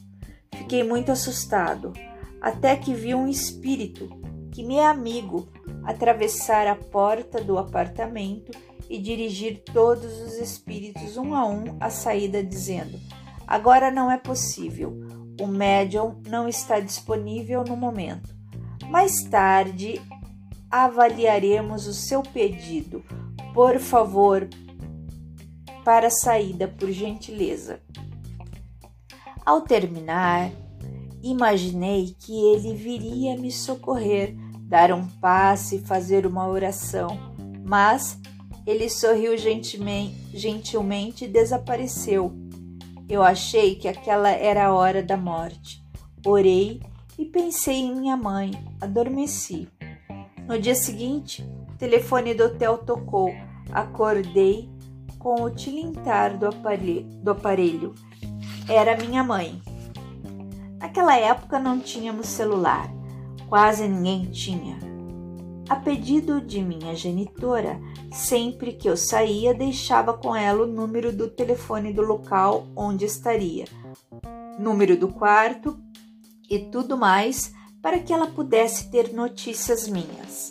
Fiquei 0.54 0.84
muito 0.84 1.10
assustado, 1.10 1.94
até 2.38 2.76
que 2.76 2.92
vi 2.92 3.14
um 3.14 3.26
espírito, 3.26 4.10
que 4.52 4.62
me 4.62 4.76
é 4.76 4.86
amigo, 4.86 5.48
atravessar 5.84 6.66
a 6.66 6.76
porta 6.76 7.42
do 7.42 7.56
apartamento 7.56 8.52
e 8.88 8.98
dirigir 8.98 9.62
todos 9.72 10.20
os 10.20 10.34
espíritos 10.34 11.16
um 11.16 11.34
a 11.34 11.46
um 11.46 11.76
à 11.80 11.90
saída, 11.90 12.42
dizendo: 12.42 12.98
Agora 13.46 13.90
não 13.90 14.10
é 14.10 14.16
possível, 14.16 14.92
o 15.40 15.46
médium 15.46 16.20
não 16.28 16.48
está 16.48 16.80
disponível 16.80 17.64
no 17.64 17.76
momento. 17.76 18.34
Mais 18.88 19.24
tarde 19.24 20.00
avaliaremos 20.70 21.86
o 21.86 21.94
seu 21.94 22.22
pedido. 22.22 23.04
Por 23.52 23.78
favor, 23.78 24.48
para 25.84 26.08
a 26.08 26.10
saída, 26.10 26.66
por 26.66 26.90
gentileza. 26.90 27.80
Ao 29.44 29.60
terminar, 29.60 30.50
imaginei 31.22 32.16
que 32.18 32.32
ele 32.32 32.74
viria 32.74 33.36
me 33.36 33.52
socorrer, 33.52 34.34
dar 34.62 34.92
um 34.92 35.06
passe 35.06 35.80
fazer 35.80 36.26
uma 36.26 36.48
oração, 36.48 37.18
mas 37.64 38.18
ele 38.66 38.88
sorriu 38.88 39.36
gentilmente, 39.36 41.24
e 41.24 41.28
desapareceu. 41.28 42.32
Eu 43.08 43.22
achei 43.22 43.74
que 43.74 43.86
aquela 43.86 44.30
era 44.30 44.66
a 44.66 44.72
hora 44.72 45.02
da 45.02 45.16
morte. 45.16 45.84
Orei 46.24 46.80
e 47.18 47.24
pensei 47.26 47.76
em 47.76 47.94
minha 47.94 48.16
mãe. 48.16 48.52
Adormeci. 48.80 49.68
No 50.48 50.58
dia 50.58 50.74
seguinte, 50.74 51.46
o 51.68 51.76
telefone 51.76 52.32
do 52.32 52.44
hotel 52.44 52.78
tocou. 52.78 53.30
Acordei 53.70 54.70
com 55.18 55.42
o 55.42 55.50
tilintar 55.50 56.38
do 56.38 56.46
aparelho. 56.46 57.04
Do 57.22 57.32
aparelho. 57.32 57.94
Era 58.68 58.96
minha 58.96 59.22
mãe. 59.22 59.60
Naquela 60.78 61.16
época 61.16 61.58
não 61.58 61.78
tínhamos 61.78 62.26
celular. 62.26 62.90
Quase 63.48 63.86
ninguém 63.86 64.30
tinha. 64.30 64.78
A 65.68 65.76
pedido 65.76 66.42
de 66.42 66.60
minha 66.60 66.94
genitora, 66.94 67.80
sempre 68.12 68.72
que 68.72 68.88
eu 68.88 68.96
saía, 68.96 69.54
deixava 69.54 70.12
com 70.12 70.36
ela 70.36 70.64
o 70.64 70.66
número 70.66 71.10
do 71.10 71.28
telefone 71.28 71.92
do 71.92 72.02
local 72.02 72.66
onde 72.76 73.06
estaria, 73.06 73.64
número 74.58 74.96
do 74.96 75.08
quarto 75.08 75.78
e 76.50 76.58
tudo 76.58 76.98
mais 76.98 77.54
para 77.80 77.98
que 77.98 78.12
ela 78.12 78.26
pudesse 78.26 78.90
ter 78.90 79.12
notícias 79.14 79.88
minhas. 79.88 80.50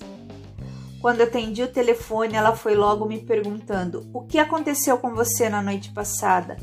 Quando 1.00 1.22
atendi 1.22 1.62
o 1.62 1.72
telefone, 1.72 2.36
ela 2.36 2.56
foi 2.56 2.76
logo 2.76 3.06
me 3.06 3.20
perguntando: 3.20 4.10
O 4.14 4.22
que 4.22 4.40
aconteceu 4.40 4.98
com 4.98 5.14
você 5.14 5.50
na 5.50 5.62
noite 5.62 5.92
passada? 5.92 6.58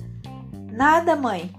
Nada, 0.73 1.15
mãe. 1.15 1.51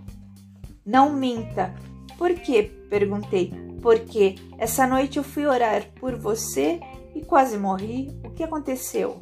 Não 0.85 1.13
minta. 1.13 1.73
Por 2.17 2.33
quê? 2.33 2.63
perguntei. 2.89 3.70
Porque 3.81 4.35
essa 4.57 4.85
noite 4.85 5.17
eu 5.17 5.23
fui 5.23 5.45
orar 5.45 5.91
por 5.99 6.15
você 6.15 6.79
e 7.15 7.21
quase 7.21 7.57
morri. 7.57 8.09
O 8.23 8.31
que 8.31 8.43
aconteceu? 8.43 9.19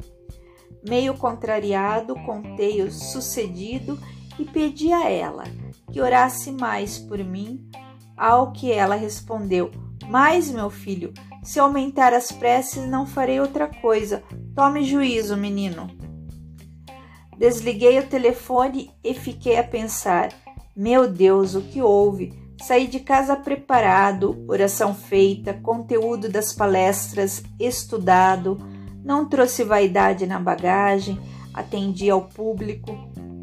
Meio 0.86 1.14
contrariado, 1.14 2.14
contei 2.26 2.82
o 2.82 2.90
sucedido 2.90 3.98
e 4.38 4.44
pedi 4.44 4.92
a 4.92 5.08
ela 5.10 5.44
que 5.92 6.00
orasse 6.00 6.52
mais 6.52 6.98
por 6.98 7.18
mim 7.18 7.68
ao 8.16 8.52
que 8.52 8.70
ela 8.70 8.94
respondeu: 8.94 9.70
Mas, 10.08 10.50
meu 10.50 10.70
filho, 10.70 11.12
se 11.42 11.58
aumentar 11.58 12.12
as 12.12 12.30
preces, 12.30 12.86
não 12.86 13.06
farei 13.06 13.40
outra 13.40 13.66
coisa. 13.66 14.22
Tome 14.54 14.84
juízo, 14.84 15.36
menino. 15.36 15.88
Desliguei 17.36 17.98
o 17.98 18.06
telefone 18.06 18.90
e 19.02 19.14
fiquei 19.14 19.58
a 19.58 19.64
pensar: 19.64 20.28
Meu 20.76 21.10
Deus, 21.10 21.54
o 21.54 21.62
que 21.62 21.80
houve? 21.80 22.38
Saí 22.62 22.86
de 22.86 23.00
casa 23.00 23.36
preparado, 23.36 24.44
oração 24.46 24.94
feita, 24.94 25.54
conteúdo 25.54 26.28
das 26.28 26.52
palestras 26.52 27.42
estudado, 27.58 28.58
não 29.02 29.28
trouxe 29.28 29.64
vaidade 29.64 30.26
na 30.26 30.38
bagagem, 30.38 31.18
atendi 31.54 32.10
ao 32.10 32.22
público, 32.22 32.92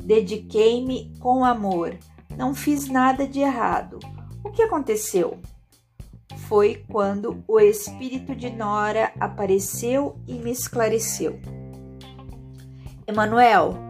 dediquei-me 0.06 1.12
com 1.20 1.44
amor, 1.44 1.98
não 2.38 2.54
fiz 2.54 2.88
nada 2.88 3.28
de 3.28 3.40
errado. 3.40 4.00
O 4.44 4.52
que 4.52 4.62
aconteceu? 4.62 5.40
Foi 6.48 6.86
quando 6.90 7.44
o 7.48 7.60
espírito 7.60 8.36
de 8.36 8.50
Nora 8.50 9.12
apareceu 9.20 10.16
e 10.28 10.36
me 10.36 10.52
esclareceu. 10.52 11.40
Emanuel, 13.06 13.87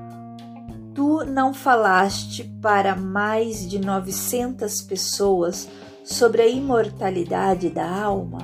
tu 0.98 1.24
não 1.24 1.54
falaste 1.54 2.44
para 2.60 2.96
mais 2.96 3.70
de 3.70 3.78
900 3.78 4.82
pessoas 4.82 5.70
sobre 6.04 6.42
a 6.42 6.48
imortalidade 6.48 7.70
da 7.70 7.88
alma? 7.88 8.40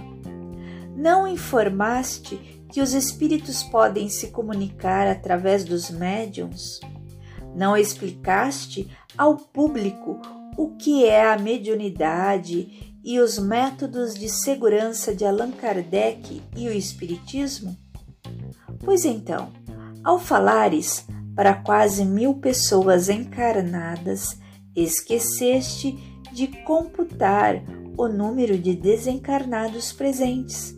Não 0.96 1.28
informaste 1.28 2.62
que 2.72 2.80
os 2.80 2.94
espíritos 2.94 3.64
podem 3.64 4.08
se 4.08 4.28
comunicar 4.28 5.08
através 5.08 5.66
dos 5.66 5.90
médiums? 5.90 6.80
Não 7.56 7.76
explicaste 7.76 8.88
ao 9.18 9.36
público 9.36 10.22
o 10.56 10.76
que 10.76 11.06
é 11.06 11.32
a 11.32 11.40
mediunidade 11.40 12.96
e 13.04 13.20
os 13.20 13.40
métodos 13.40 14.14
de 14.14 14.30
segurança 14.30 15.16
de 15.16 15.26
Allan 15.26 15.50
Kardec 15.54 16.40
e 16.56 16.68
o 16.68 16.72
Espiritismo? 16.72 17.76
Pois 18.86 19.06
então, 19.06 19.52
ao 20.04 20.20
falares 20.20 21.08
para 21.36 21.54
quase 21.54 22.06
mil 22.06 22.36
pessoas 22.36 23.10
encarnadas, 23.10 24.40
esqueceste 24.76 25.98
de 26.32 26.48
computar 26.64 27.62
o 27.98 28.08
número 28.08 28.58
de 28.58 28.76
desencarnados 28.76 29.92
presentes, 29.94 30.76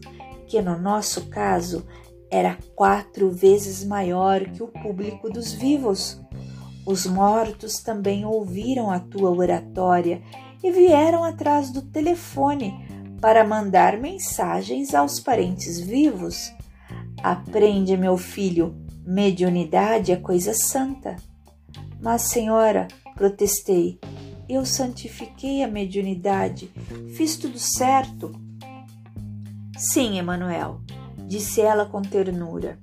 que 0.48 0.62
no 0.62 0.78
nosso 0.78 1.28
caso 1.28 1.86
era 2.30 2.58
quatro 2.76 3.32
vezes 3.32 3.84
maior 3.84 4.42
que 4.42 4.62
o 4.62 4.68
público 4.68 5.30
dos 5.30 5.54
vivos. 5.54 6.22
Os 6.86 7.06
mortos 7.06 7.80
também 7.80 8.26
ouviram 8.26 8.92
a 8.92 9.00
tua 9.00 9.32
oratória 9.32 10.22
e 10.64 10.72
vieram 10.72 11.24
atrás 11.24 11.72
do 11.72 11.82
telefone 11.82 12.74
para 13.22 13.44
mandar 13.44 13.98
mensagens 13.98 14.94
aos 14.94 15.20
parentes 15.20 15.80
vivos. 15.80 16.54
Aprende, 17.24 17.96
meu 17.98 18.18
filho, 18.18 18.76
mediunidade 19.06 20.12
é 20.12 20.16
coisa 20.16 20.54
santa. 20.54 21.16
Mas, 22.02 22.24
senhora, 22.24 22.88
protestei, 23.16 24.00
eu 24.48 24.66
santifiquei 24.66 25.64
a 25.64 25.68
mediunidade, 25.68 26.72
fiz 27.16 27.36
tudo 27.36 27.58
certo. 27.58 28.32
Sim, 29.78 30.18
Emanuel, 30.18 30.82
disse 31.28 31.62
ela 31.62 31.86
com 31.86 32.02
ternura. 32.02 32.80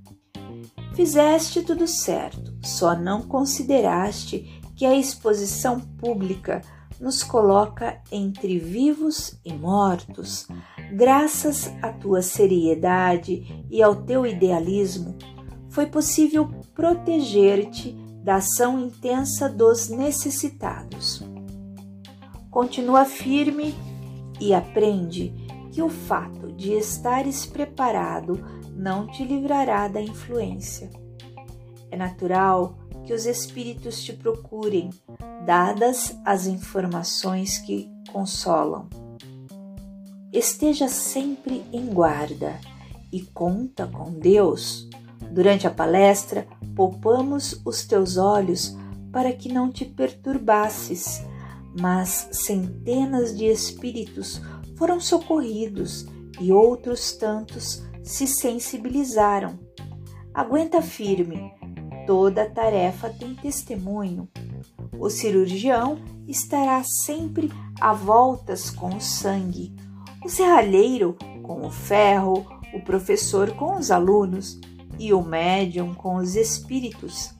Fizeste 0.95 1.63
tudo 1.63 1.87
certo, 1.87 2.55
só 2.63 2.95
não 2.95 3.23
consideraste 3.23 4.61
que 4.77 4.85
a 4.85 4.95
exposição 4.95 5.81
pública 5.81 6.61
nos 7.01 7.23
coloca 7.23 8.01
entre 8.11 8.59
vivos 8.59 9.39
e 9.45 9.53
mortos. 9.53 10.47
Graças 10.93 11.73
à 11.83 11.93
tua 11.93 12.23
seriedade 12.23 13.67
e 13.71 13.83
ao 13.83 13.97
teu 13.97 14.27
idealismo, 14.27 15.17
foi 15.73 15.87
possível 15.87 16.49
proteger-te 16.75 17.93
da 18.23 18.37
ação 18.37 18.79
intensa 18.79 19.49
dos 19.49 19.89
necessitados. 19.89 21.23
Continua 22.51 23.05
firme 23.05 23.75
e 24.39 24.53
aprende 24.53 25.33
que 25.73 25.83
o 25.83 25.89
fato 25.89 26.53
de 26.53 26.75
estares 26.75 27.47
preparado 27.47 28.39
não 28.77 29.07
te 29.07 29.25
livrará 29.25 29.89
da 29.89 30.01
influência. 30.01 30.91
É 31.91 31.97
natural 31.97 32.79
que 33.07 33.15
os 33.15 33.25
espíritos 33.25 34.03
te 34.05 34.13
procurem, 34.13 34.91
dadas 35.47 36.15
as 36.25 36.47
informações 36.47 37.57
que 37.59 37.91
consolam. 38.13 38.89
Esteja 40.31 40.87
sempre 40.89 41.65
em 41.73 41.87
guarda 41.87 42.61
e 43.11 43.23
conta 43.23 43.87
com 43.87 44.11
Deus. 44.13 44.89
Durante 45.31 45.67
a 45.67 45.71
palestra, 45.71 46.47
poupamos 46.75 47.61
os 47.65 47.85
teus 47.85 48.17
olhos 48.17 48.77
para 49.13 49.33
que 49.33 49.53
não 49.53 49.71
te 49.71 49.85
perturbasses, 49.85 51.23
mas 51.79 52.29
centenas 52.33 53.37
de 53.37 53.47
espíritos 53.47 54.41
foram 54.77 54.99
socorridos 54.99 56.07
e 56.41 56.53
outros 56.53 57.13
tantos 57.13 57.83
se 58.03 58.27
sensibilizaram. 58.27 59.59
Aguenta 60.35 60.81
firme, 60.81 61.53
toda 62.07 62.49
tarefa 62.49 63.11
tem 63.11 63.35
testemunho. 63.35 64.29
O 64.99 65.11
cirurgião 65.11 65.99
estará 66.27 66.83
sempre 66.85 67.51
a 67.81 67.93
voltas 67.93 68.71
com 68.71 68.97
o 68.97 69.01
sangue, 69.01 69.75
o 70.25 70.29
serralheiro 70.29 71.17
com 71.43 71.67
o 71.67 71.71
ferro, 71.71 72.47
o 72.73 72.81
professor 72.81 73.51
com 73.53 73.77
os 73.77 73.91
alunos 73.91 74.59
e 75.03 75.12
o 75.12 75.21
médium 75.21 75.93
com 75.93 76.15
os 76.15 76.37
espíritos. 76.37 77.35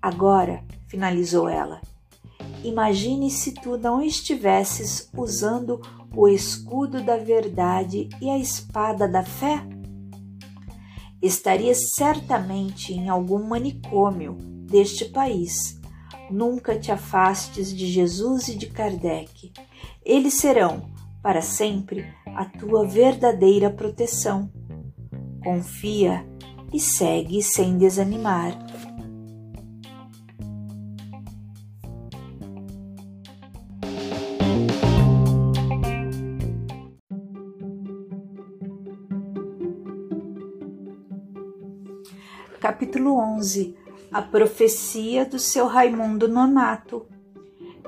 Agora, 0.00 0.62
finalizou 0.86 1.48
ela, 1.48 1.80
imagine 2.62 3.30
se 3.30 3.54
tu 3.54 3.78
não 3.78 4.02
estivesses 4.02 5.08
usando 5.16 5.80
o 6.14 6.28
escudo 6.28 7.02
da 7.02 7.16
verdade 7.16 8.10
e 8.20 8.28
a 8.28 8.38
espada 8.38 9.08
da 9.08 9.24
fé? 9.24 9.66
Estarias 11.22 11.94
certamente 11.94 12.92
em 12.92 13.08
algum 13.08 13.42
manicômio 13.42 14.34
deste 14.68 15.06
país. 15.06 15.80
Nunca 16.30 16.78
te 16.78 16.92
afastes 16.92 17.74
de 17.74 17.86
Jesus 17.86 18.48
e 18.48 18.54
de 18.54 18.66
Kardec. 18.66 19.50
Eles 20.04 20.34
serão, 20.34 20.90
para 21.22 21.40
sempre, 21.40 22.06
a 22.26 22.44
tua 22.44 22.86
verdadeira 22.86 23.70
proteção. 23.70 24.52
Confia 25.42 26.24
e 26.72 26.78
segue 26.78 27.42
sem 27.42 27.78
desanimar. 27.78 28.52
Capítulo 42.60 43.16
11 43.16 43.76
A 44.12 44.20
profecia 44.20 45.24
do 45.24 45.38
seu 45.38 45.66
Raimundo 45.66 46.28
Nonato. 46.28 47.06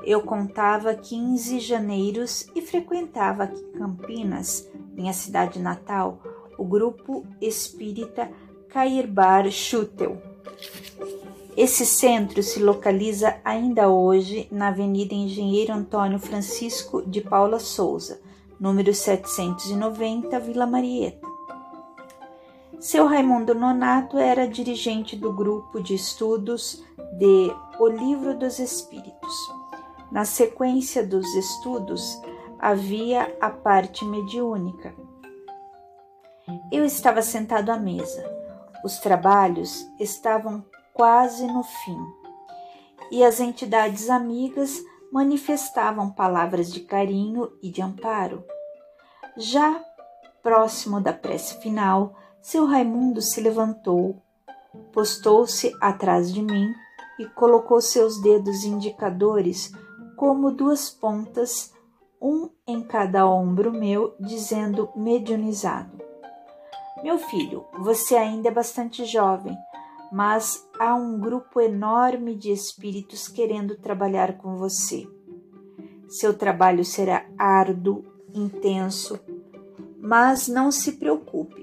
Eu 0.03 0.21
contava 0.21 0.95
15 0.95 1.59
janeiros 1.59 2.47
e 2.55 2.61
frequentava 2.61 3.43
aqui 3.43 3.61
Campinas, 3.73 4.67
minha 4.93 5.13
cidade 5.13 5.59
natal, 5.59 6.19
o 6.57 6.65
grupo 6.65 7.25
espírita 7.39 8.31
Cairbar 8.71 9.51
Schutel. 9.51 10.17
Esse 11.57 11.85
centro 11.85 12.41
se 12.41 12.61
localiza 12.61 13.35
ainda 13.43 13.89
hoje 13.89 14.47
na 14.49 14.69
Avenida 14.69 15.13
Engenheiro 15.13 15.73
Antônio 15.73 16.17
Francisco 16.17 17.01
de 17.01 17.19
Paula 17.19 17.59
Souza, 17.59 18.21
número 18.57 18.93
790, 18.93 20.39
Vila 20.39 20.65
Marieta. 20.65 21.27
Seu 22.79 23.07
Raimundo 23.07 23.53
Nonato 23.53 24.17
era 24.17 24.47
dirigente 24.47 25.17
do 25.17 25.33
grupo 25.33 25.83
de 25.83 25.93
estudos 25.93 26.81
de 27.17 27.53
O 27.77 27.89
Livro 27.89 28.39
dos 28.39 28.57
Espíritos. 28.57 29.35
Na 30.09 30.23
sequência 30.23 31.05
dos 31.05 31.27
estudos, 31.35 32.17
havia 32.57 33.35
a 33.41 33.49
parte 33.49 34.05
mediúnica. 34.05 34.95
Eu 36.71 36.85
estava 36.85 37.21
sentado 37.21 37.69
à 37.69 37.77
mesa. 37.77 38.30
Os 38.83 38.99
trabalhos 38.99 39.85
estavam 39.99 40.65
quase 40.93 41.45
no 41.45 41.63
fim 41.63 42.21
e 43.11 43.23
as 43.23 43.39
entidades 43.39 44.09
amigas 44.09 44.81
manifestavam 45.11 46.09
palavras 46.09 46.71
de 46.71 46.79
carinho 46.79 47.51
e 47.61 47.69
de 47.69 47.81
amparo. 47.81 48.43
Já 49.35 49.83
próximo 50.41 51.01
da 51.01 51.13
prece 51.13 51.59
final, 51.61 52.15
seu 52.41 52.65
Raimundo 52.65 53.21
se 53.21 53.41
levantou, 53.41 54.21
postou-se 54.91 55.75
atrás 55.81 56.33
de 56.33 56.41
mim 56.41 56.73
e 57.19 57.25
colocou 57.25 57.81
seus 57.81 58.19
dedos 58.21 58.63
indicadores 58.63 59.71
como 60.15 60.51
duas 60.51 60.89
pontas, 60.89 61.73
um 62.21 62.49
em 62.65 62.81
cada 62.81 63.27
ombro 63.27 63.71
meu, 63.71 64.15
dizendo 64.19 64.89
mediunizado: 64.95 65.97
Meu 67.03 67.17
filho, 67.17 67.65
você 67.79 68.15
ainda 68.15 68.49
é 68.49 68.51
bastante 68.51 69.05
jovem, 69.05 69.57
mas 70.11 70.67
há 70.79 70.95
um 70.95 71.19
grupo 71.19 71.59
enorme 71.59 72.35
de 72.35 72.51
espíritos 72.51 73.27
querendo 73.27 73.75
trabalhar 73.75 74.37
com 74.37 74.57
você. 74.57 75.07
Seu 76.07 76.33
trabalho 76.33 76.83
será 76.83 77.25
árduo, 77.37 78.03
intenso, 78.33 79.19
mas 79.99 80.47
não 80.47 80.71
se 80.71 80.93
preocupe 80.93 81.61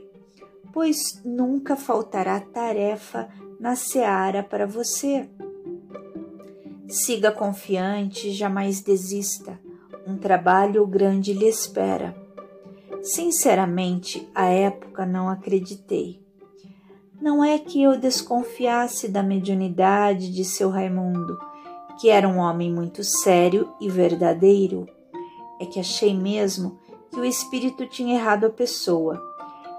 pois 0.79 1.21
nunca 1.25 1.75
faltará 1.75 2.39
tarefa 2.39 3.29
na 3.59 3.75
seara 3.75 4.45
para 4.45 4.65
você. 4.65 5.29
Siga 6.89 7.33
confiante, 7.33 8.31
jamais 8.31 8.81
desista. 8.81 9.59
Um 10.07 10.17
trabalho 10.17 10.87
grande 10.87 11.33
lhe 11.33 11.49
espera. 11.49 12.15
Sinceramente, 13.03 14.29
à 14.35 14.47
época 14.47 15.07
não 15.07 15.29
acreditei. 15.29 16.21
Não 17.21 17.43
é 17.43 17.59
que 17.59 17.83
eu 17.83 17.99
desconfiasse 17.99 19.09
da 19.09 19.23
mediunidade 19.23 20.33
de 20.33 20.45
seu 20.45 20.71
Raimundo, 20.71 21.39
que 22.01 22.11
era 22.11 22.29
um 22.29 22.39
homem 22.39 22.73
muito 22.73 23.03
sério 23.03 23.73
e 23.81 23.89
verdadeiro. 23.89 24.87
É 25.61 25.67
que 25.67 25.81
achei 25.81 26.15
mesmo 26.15 26.79
que 27.11 27.19
o 27.19 27.25
espírito 27.25 27.87
tinha 27.87 28.15
errado 28.15 28.45
a 28.45 28.51
pessoa 28.51 29.29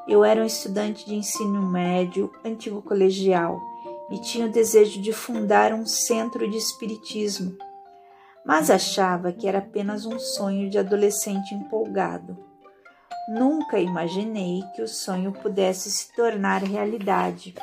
eu 0.09 0.25
era 0.25 0.41
um 0.41 0.45
estudante 0.45 1.05
de 1.05 1.13
ensino 1.13 1.61
médio, 1.61 2.31
antigo 2.43 2.81
colegial, 2.81 3.61
e 4.09 4.19
tinha 4.19 4.47
o 4.47 4.51
desejo 4.51 4.99
de 4.99 5.13
fundar 5.13 5.71
um 5.71 5.85
centro 5.85 6.49
de 6.49 6.57
espiritismo, 6.57 7.55
mas 8.43 8.71
achava 8.71 9.31
que 9.31 9.47
era 9.47 9.59
apenas 9.59 10.07
um 10.07 10.17
sonho 10.17 10.67
de 10.67 10.79
adolescente 10.79 11.53
empolgado. 11.53 12.35
Nunca 13.29 13.79
imaginei 13.79 14.63
que 14.75 14.81
o 14.81 14.87
sonho 14.87 15.31
pudesse 15.31 15.91
se 15.91 16.13
tornar 16.15 16.63
realidade. 16.63 17.53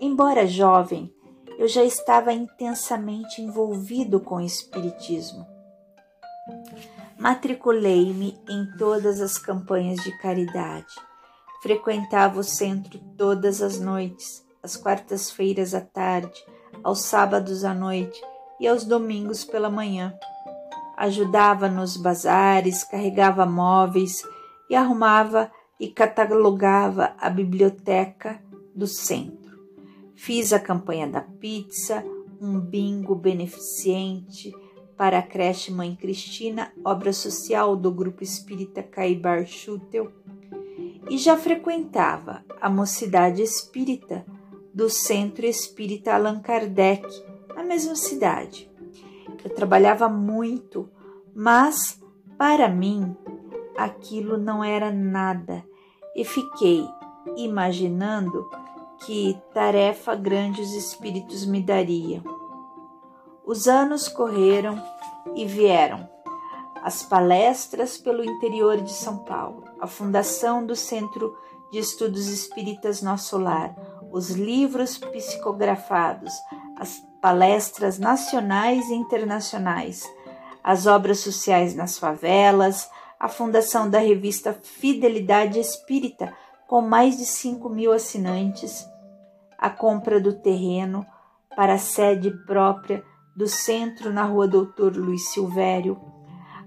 Embora 0.00 0.46
jovem, 0.46 1.12
eu 1.58 1.68
já 1.68 1.84
estava 1.84 2.32
intensamente 2.32 3.40
envolvido 3.40 4.20
com 4.20 4.36
o 4.36 4.40
espiritismo. 4.40 5.46
Matriculei-me 7.18 8.38
em 8.48 8.76
todas 8.76 9.20
as 9.20 9.38
campanhas 9.38 10.02
de 10.02 10.16
caridade 10.18 10.94
Frequentava 11.66 12.38
o 12.38 12.44
centro 12.44 12.96
todas 13.16 13.60
as 13.60 13.80
noites, 13.80 14.44
às 14.62 14.76
quartas-feiras 14.76 15.74
à 15.74 15.80
tarde, 15.80 16.44
aos 16.84 17.02
sábados 17.02 17.64
à 17.64 17.74
noite 17.74 18.22
e 18.60 18.68
aos 18.68 18.84
domingos 18.84 19.44
pela 19.44 19.68
manhã. 19.68 20.14
Ajudava 20.96 21.68
nos 21.68 21.96
bazares, 21.96 22.84
carregava 22.84 23.44
móveis 23.44 24.22
e 24.68 24.74
arrumava 24.74 25.50
e 25.78 25.88
catalogava 25.88 27.14
a 27.18 27.28
biblioteca 27.28 28.42
do 28.74 28.86
centro. 28.86 29.58
Fiz 30.14 30.52
a 30.52 30.58
campanha 30.58 31.06
da 31.06 31.20
pizza, 31.20 32.04
um 32.40 32.58
bingo 32.58 33.14
beneficente 33.14 34.52
para 34.96 35.18
a 35.18 35.22
creche 35.22 35.70
Mãe 35.70 35.94
Cristina, 35.94 36.72
obra 36.84 37.12
social 37.12 37.76
do 37.76 37.92
Grupo 37.92 38.22
Espírita 38.22 38.82
Caibar 38.82 39.46
Schutel 39.46 40.10
e 41.08 41.18
já 41.18 41.36
frequentava 41.36 42.44
a 42.60 42.68
mocidade 42.68 43.42
espírita 43.42 44.24
do 44.74 44.90
Centro 44.90 45.46
Espírita 45.46 46.14
Allan 46.14 46.40
Kardec, 46.40 47.06
na 47.54 47.62
mesma 47.62 47.94
cidade. 47.94 48.70
Eu 49.42 49.50
trabalhava 49.50 50.08
muito, 50.08 50.90
mas 51.34 52.00
para 52.36 52.68
mim 52.68 53.16
aquilo 53.76 54.36
não 54.36 54.62
era 54.62 54.90
nada 54.90 55.64
e 56.14 56.24
fiquei 56.24 56.88
imaginando 57.36 58.48
que 59.04 59.38
tarefa 59.52 60.14
grande 60.14 60.62
os 60.62 60.72
espíritos 60.72 61.44
me 61.44 61.60
dariam. 61.60 62.22
Os 63.44 63.68
anos 63.68 64.08
correram 64.08 64.82
e 65.34 65.44
vieram 65.44 66.08
as 66.82 67.02
palestras 67.02 67.98
pelo 67.98 68.24
interior 68.24 68.80
de 68.80 68.92
São 68.92 69.18
Paulo, 69.18 69.64
a 69.80 69.86
fundação 69.86 70.64
do 70.64 70.76
Centro 70.76 71.36
de 71.70 71.78
Estudos 71.78 72.28
Espíritas 72.28 73.02
Nosso 73.02 73.36
Lar, 73.38 73.74
os 74.12 74.30
livros 74.30 74.96
psicografados, 74.96 76.32
as 76.78 77.02
palestras 77.20 77.98
nacionais 77.98 78.88
e 78.88 78.94
internacionais, 78.94 80.04
as 80.62 80.86
obras 80.86 81.20
sociais 81.20 81.74
nas 81.74 81.98
favelas, 81.98 82.88
a 83.18 83.28
fundação 83.28 83.88
da 83.88 83.98
revista 83.98 84.52
Fidelidade 84.52 85.58
Espírita, 85.58 86.34
com 86.66 86.80
mais 86.80 87.16
de 87.16 87.24
5 87.24 87.68
mil 87.68 87.92
assinantes, 87.92 88.86
a 89.58 89.70
compra 89.70 90.20
do 90.20 90.34
terreno 90.34 91.06
para 91.56 91.74
a 91.74 91.78
sede 91.78 92.30
própria 92.44 93.02
do 93.34 93.48
centro 93.48 94.12
na 94.12 94.24
rua 94.24 94.46
Doutor 94.46 94.96
Luiz 94.96 95.30
Silvério, 95.30 95.98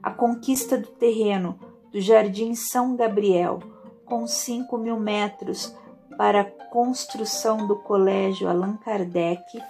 a 0.02 0.12
conquista 0.12 0.78
do 0.78 0.88
terreno 0.88 1.60
do 1.92 2.00
Jardim 2.00 2.56
São 2.56 2.96
Gabriel, 2.96 3.60
com 4.06 4.26
5 4.26 4.78
mil 4.78 5.00
metros 5.00 5.76
para 6.18 6.42
a 6.42 6.46
construção 6.46 7.68
do 7.68 7.76
Colégio 7.78 8.50
Allan 8.50 8.78
Kardec, 8.78 9.62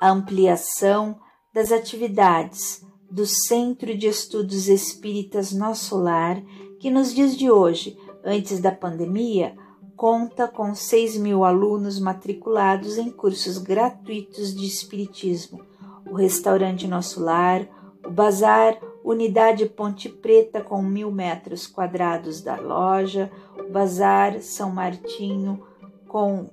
a 0.00 0.10
ampliação 0.10 1.18
das 1.52 1.72
atividades 1.72 2.85
do 3.16 3.24
Centro 3.24 3.96
de 3.96 4.06
Estudos 4.06 4.68
Espíritas 4.68 5.50
Nosso 5.50 5.96
Lar, 5.96 6.38
que 6.78 6.90
nos 6.90 7.14
dias 7.14 7.34
de 7.34 7.50
hoje, 7.50 7.96
antes 8.22 8.60
da 8.60 8.70
pandemia, 8.70 9.56
conta 9.96 10.46
com 10.46 10.74
6 10.74 11.16
mil 11.16 11.42
alunos 11.42 11.98
matriculados 11.98 12.98
em 12.98 13.10
cursos 13.10 13.56
gratuitos 13.56 14.54
de 14.54 14.66
Espiritismo, 14.66 15.62
o 16.06 16.14
restaurante 16.14 16.86
Nosso 16.86 17.24
Lar, 17.24 17.66
o 18.06 18.10
Bazar 18.10 18.78
Unidade 19.02 19.64
Ponte 19.64 20.10
Preta 20.10 20.60
com 20.60 20.82
mil 20.82 21.10
metros 21.10 21.66
quadrados 21.66 22.42
da 22.42 22.60
loja, 22.60 23.32
o 23.58 23.72
Bazar 23.72 24.42
São 24.42 24.68
Martinho 24.68 25.66
com 26.06 26.50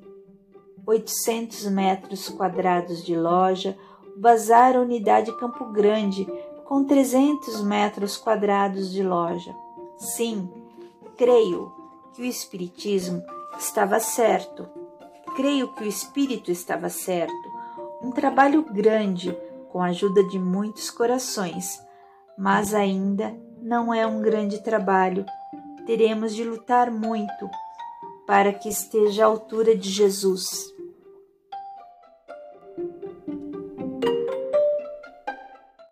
800 0.88 1.66
metros 1.66 2.30
quadrados 2.30 3.04
de 3.04 3.18
loja, 3.18 3.78
o 4.16 4.18
Bazar 4.18 4.80
Unidade 4.80 5.38
Campo 5.38 5.66
Grande 5.66 6.26
com 6.66 6.84
300 6.84 7.62
metros 7.62 8.18
quadrados 8.18 8.92
de 8.92 9.04
loja. 9.04 9.56
Sim, 9.98 10.50
creio 11.18 11.72
que 12.14 12.22
o 12.22 12.26
Espiritismo 12.26 13.24
estava 13.58 14.00
certo. 14.00 14.68
Creio 15.36 15.74
que 15.74 15.84
o 15.84 15.88
Espírito 15.88 16.52
estava 16.52 16.90
certo. 16.90 17.52
Um 18.02 18.12
trabalho 18.12 18.64
grande 18.64 19.36
com 19.70 19.82
a 19.82 19.88
ajuda 19.88 20.24
de 20.28 20.38
muitos 20.38 20.92
corações, 20.92 21.82
mas 22.38 22.74
ainda 22.74 23.36
não 23.62 23.94
é 23.94 24.06
um 24.06 24.22
grande 24.22 24.62
trabalho. 24.62 25.26
Teremos 25.86 26.36
de 26.36 26.44
lutar 26.44 26.92
muito 26.92 27.50
para 28.28 28.54
que 28.54 28.70
esteja 28.70 29.24
à 29.24 29.28
altura 29.28 29.76
de 29.76 29.90
Jesus. 29.90 30.73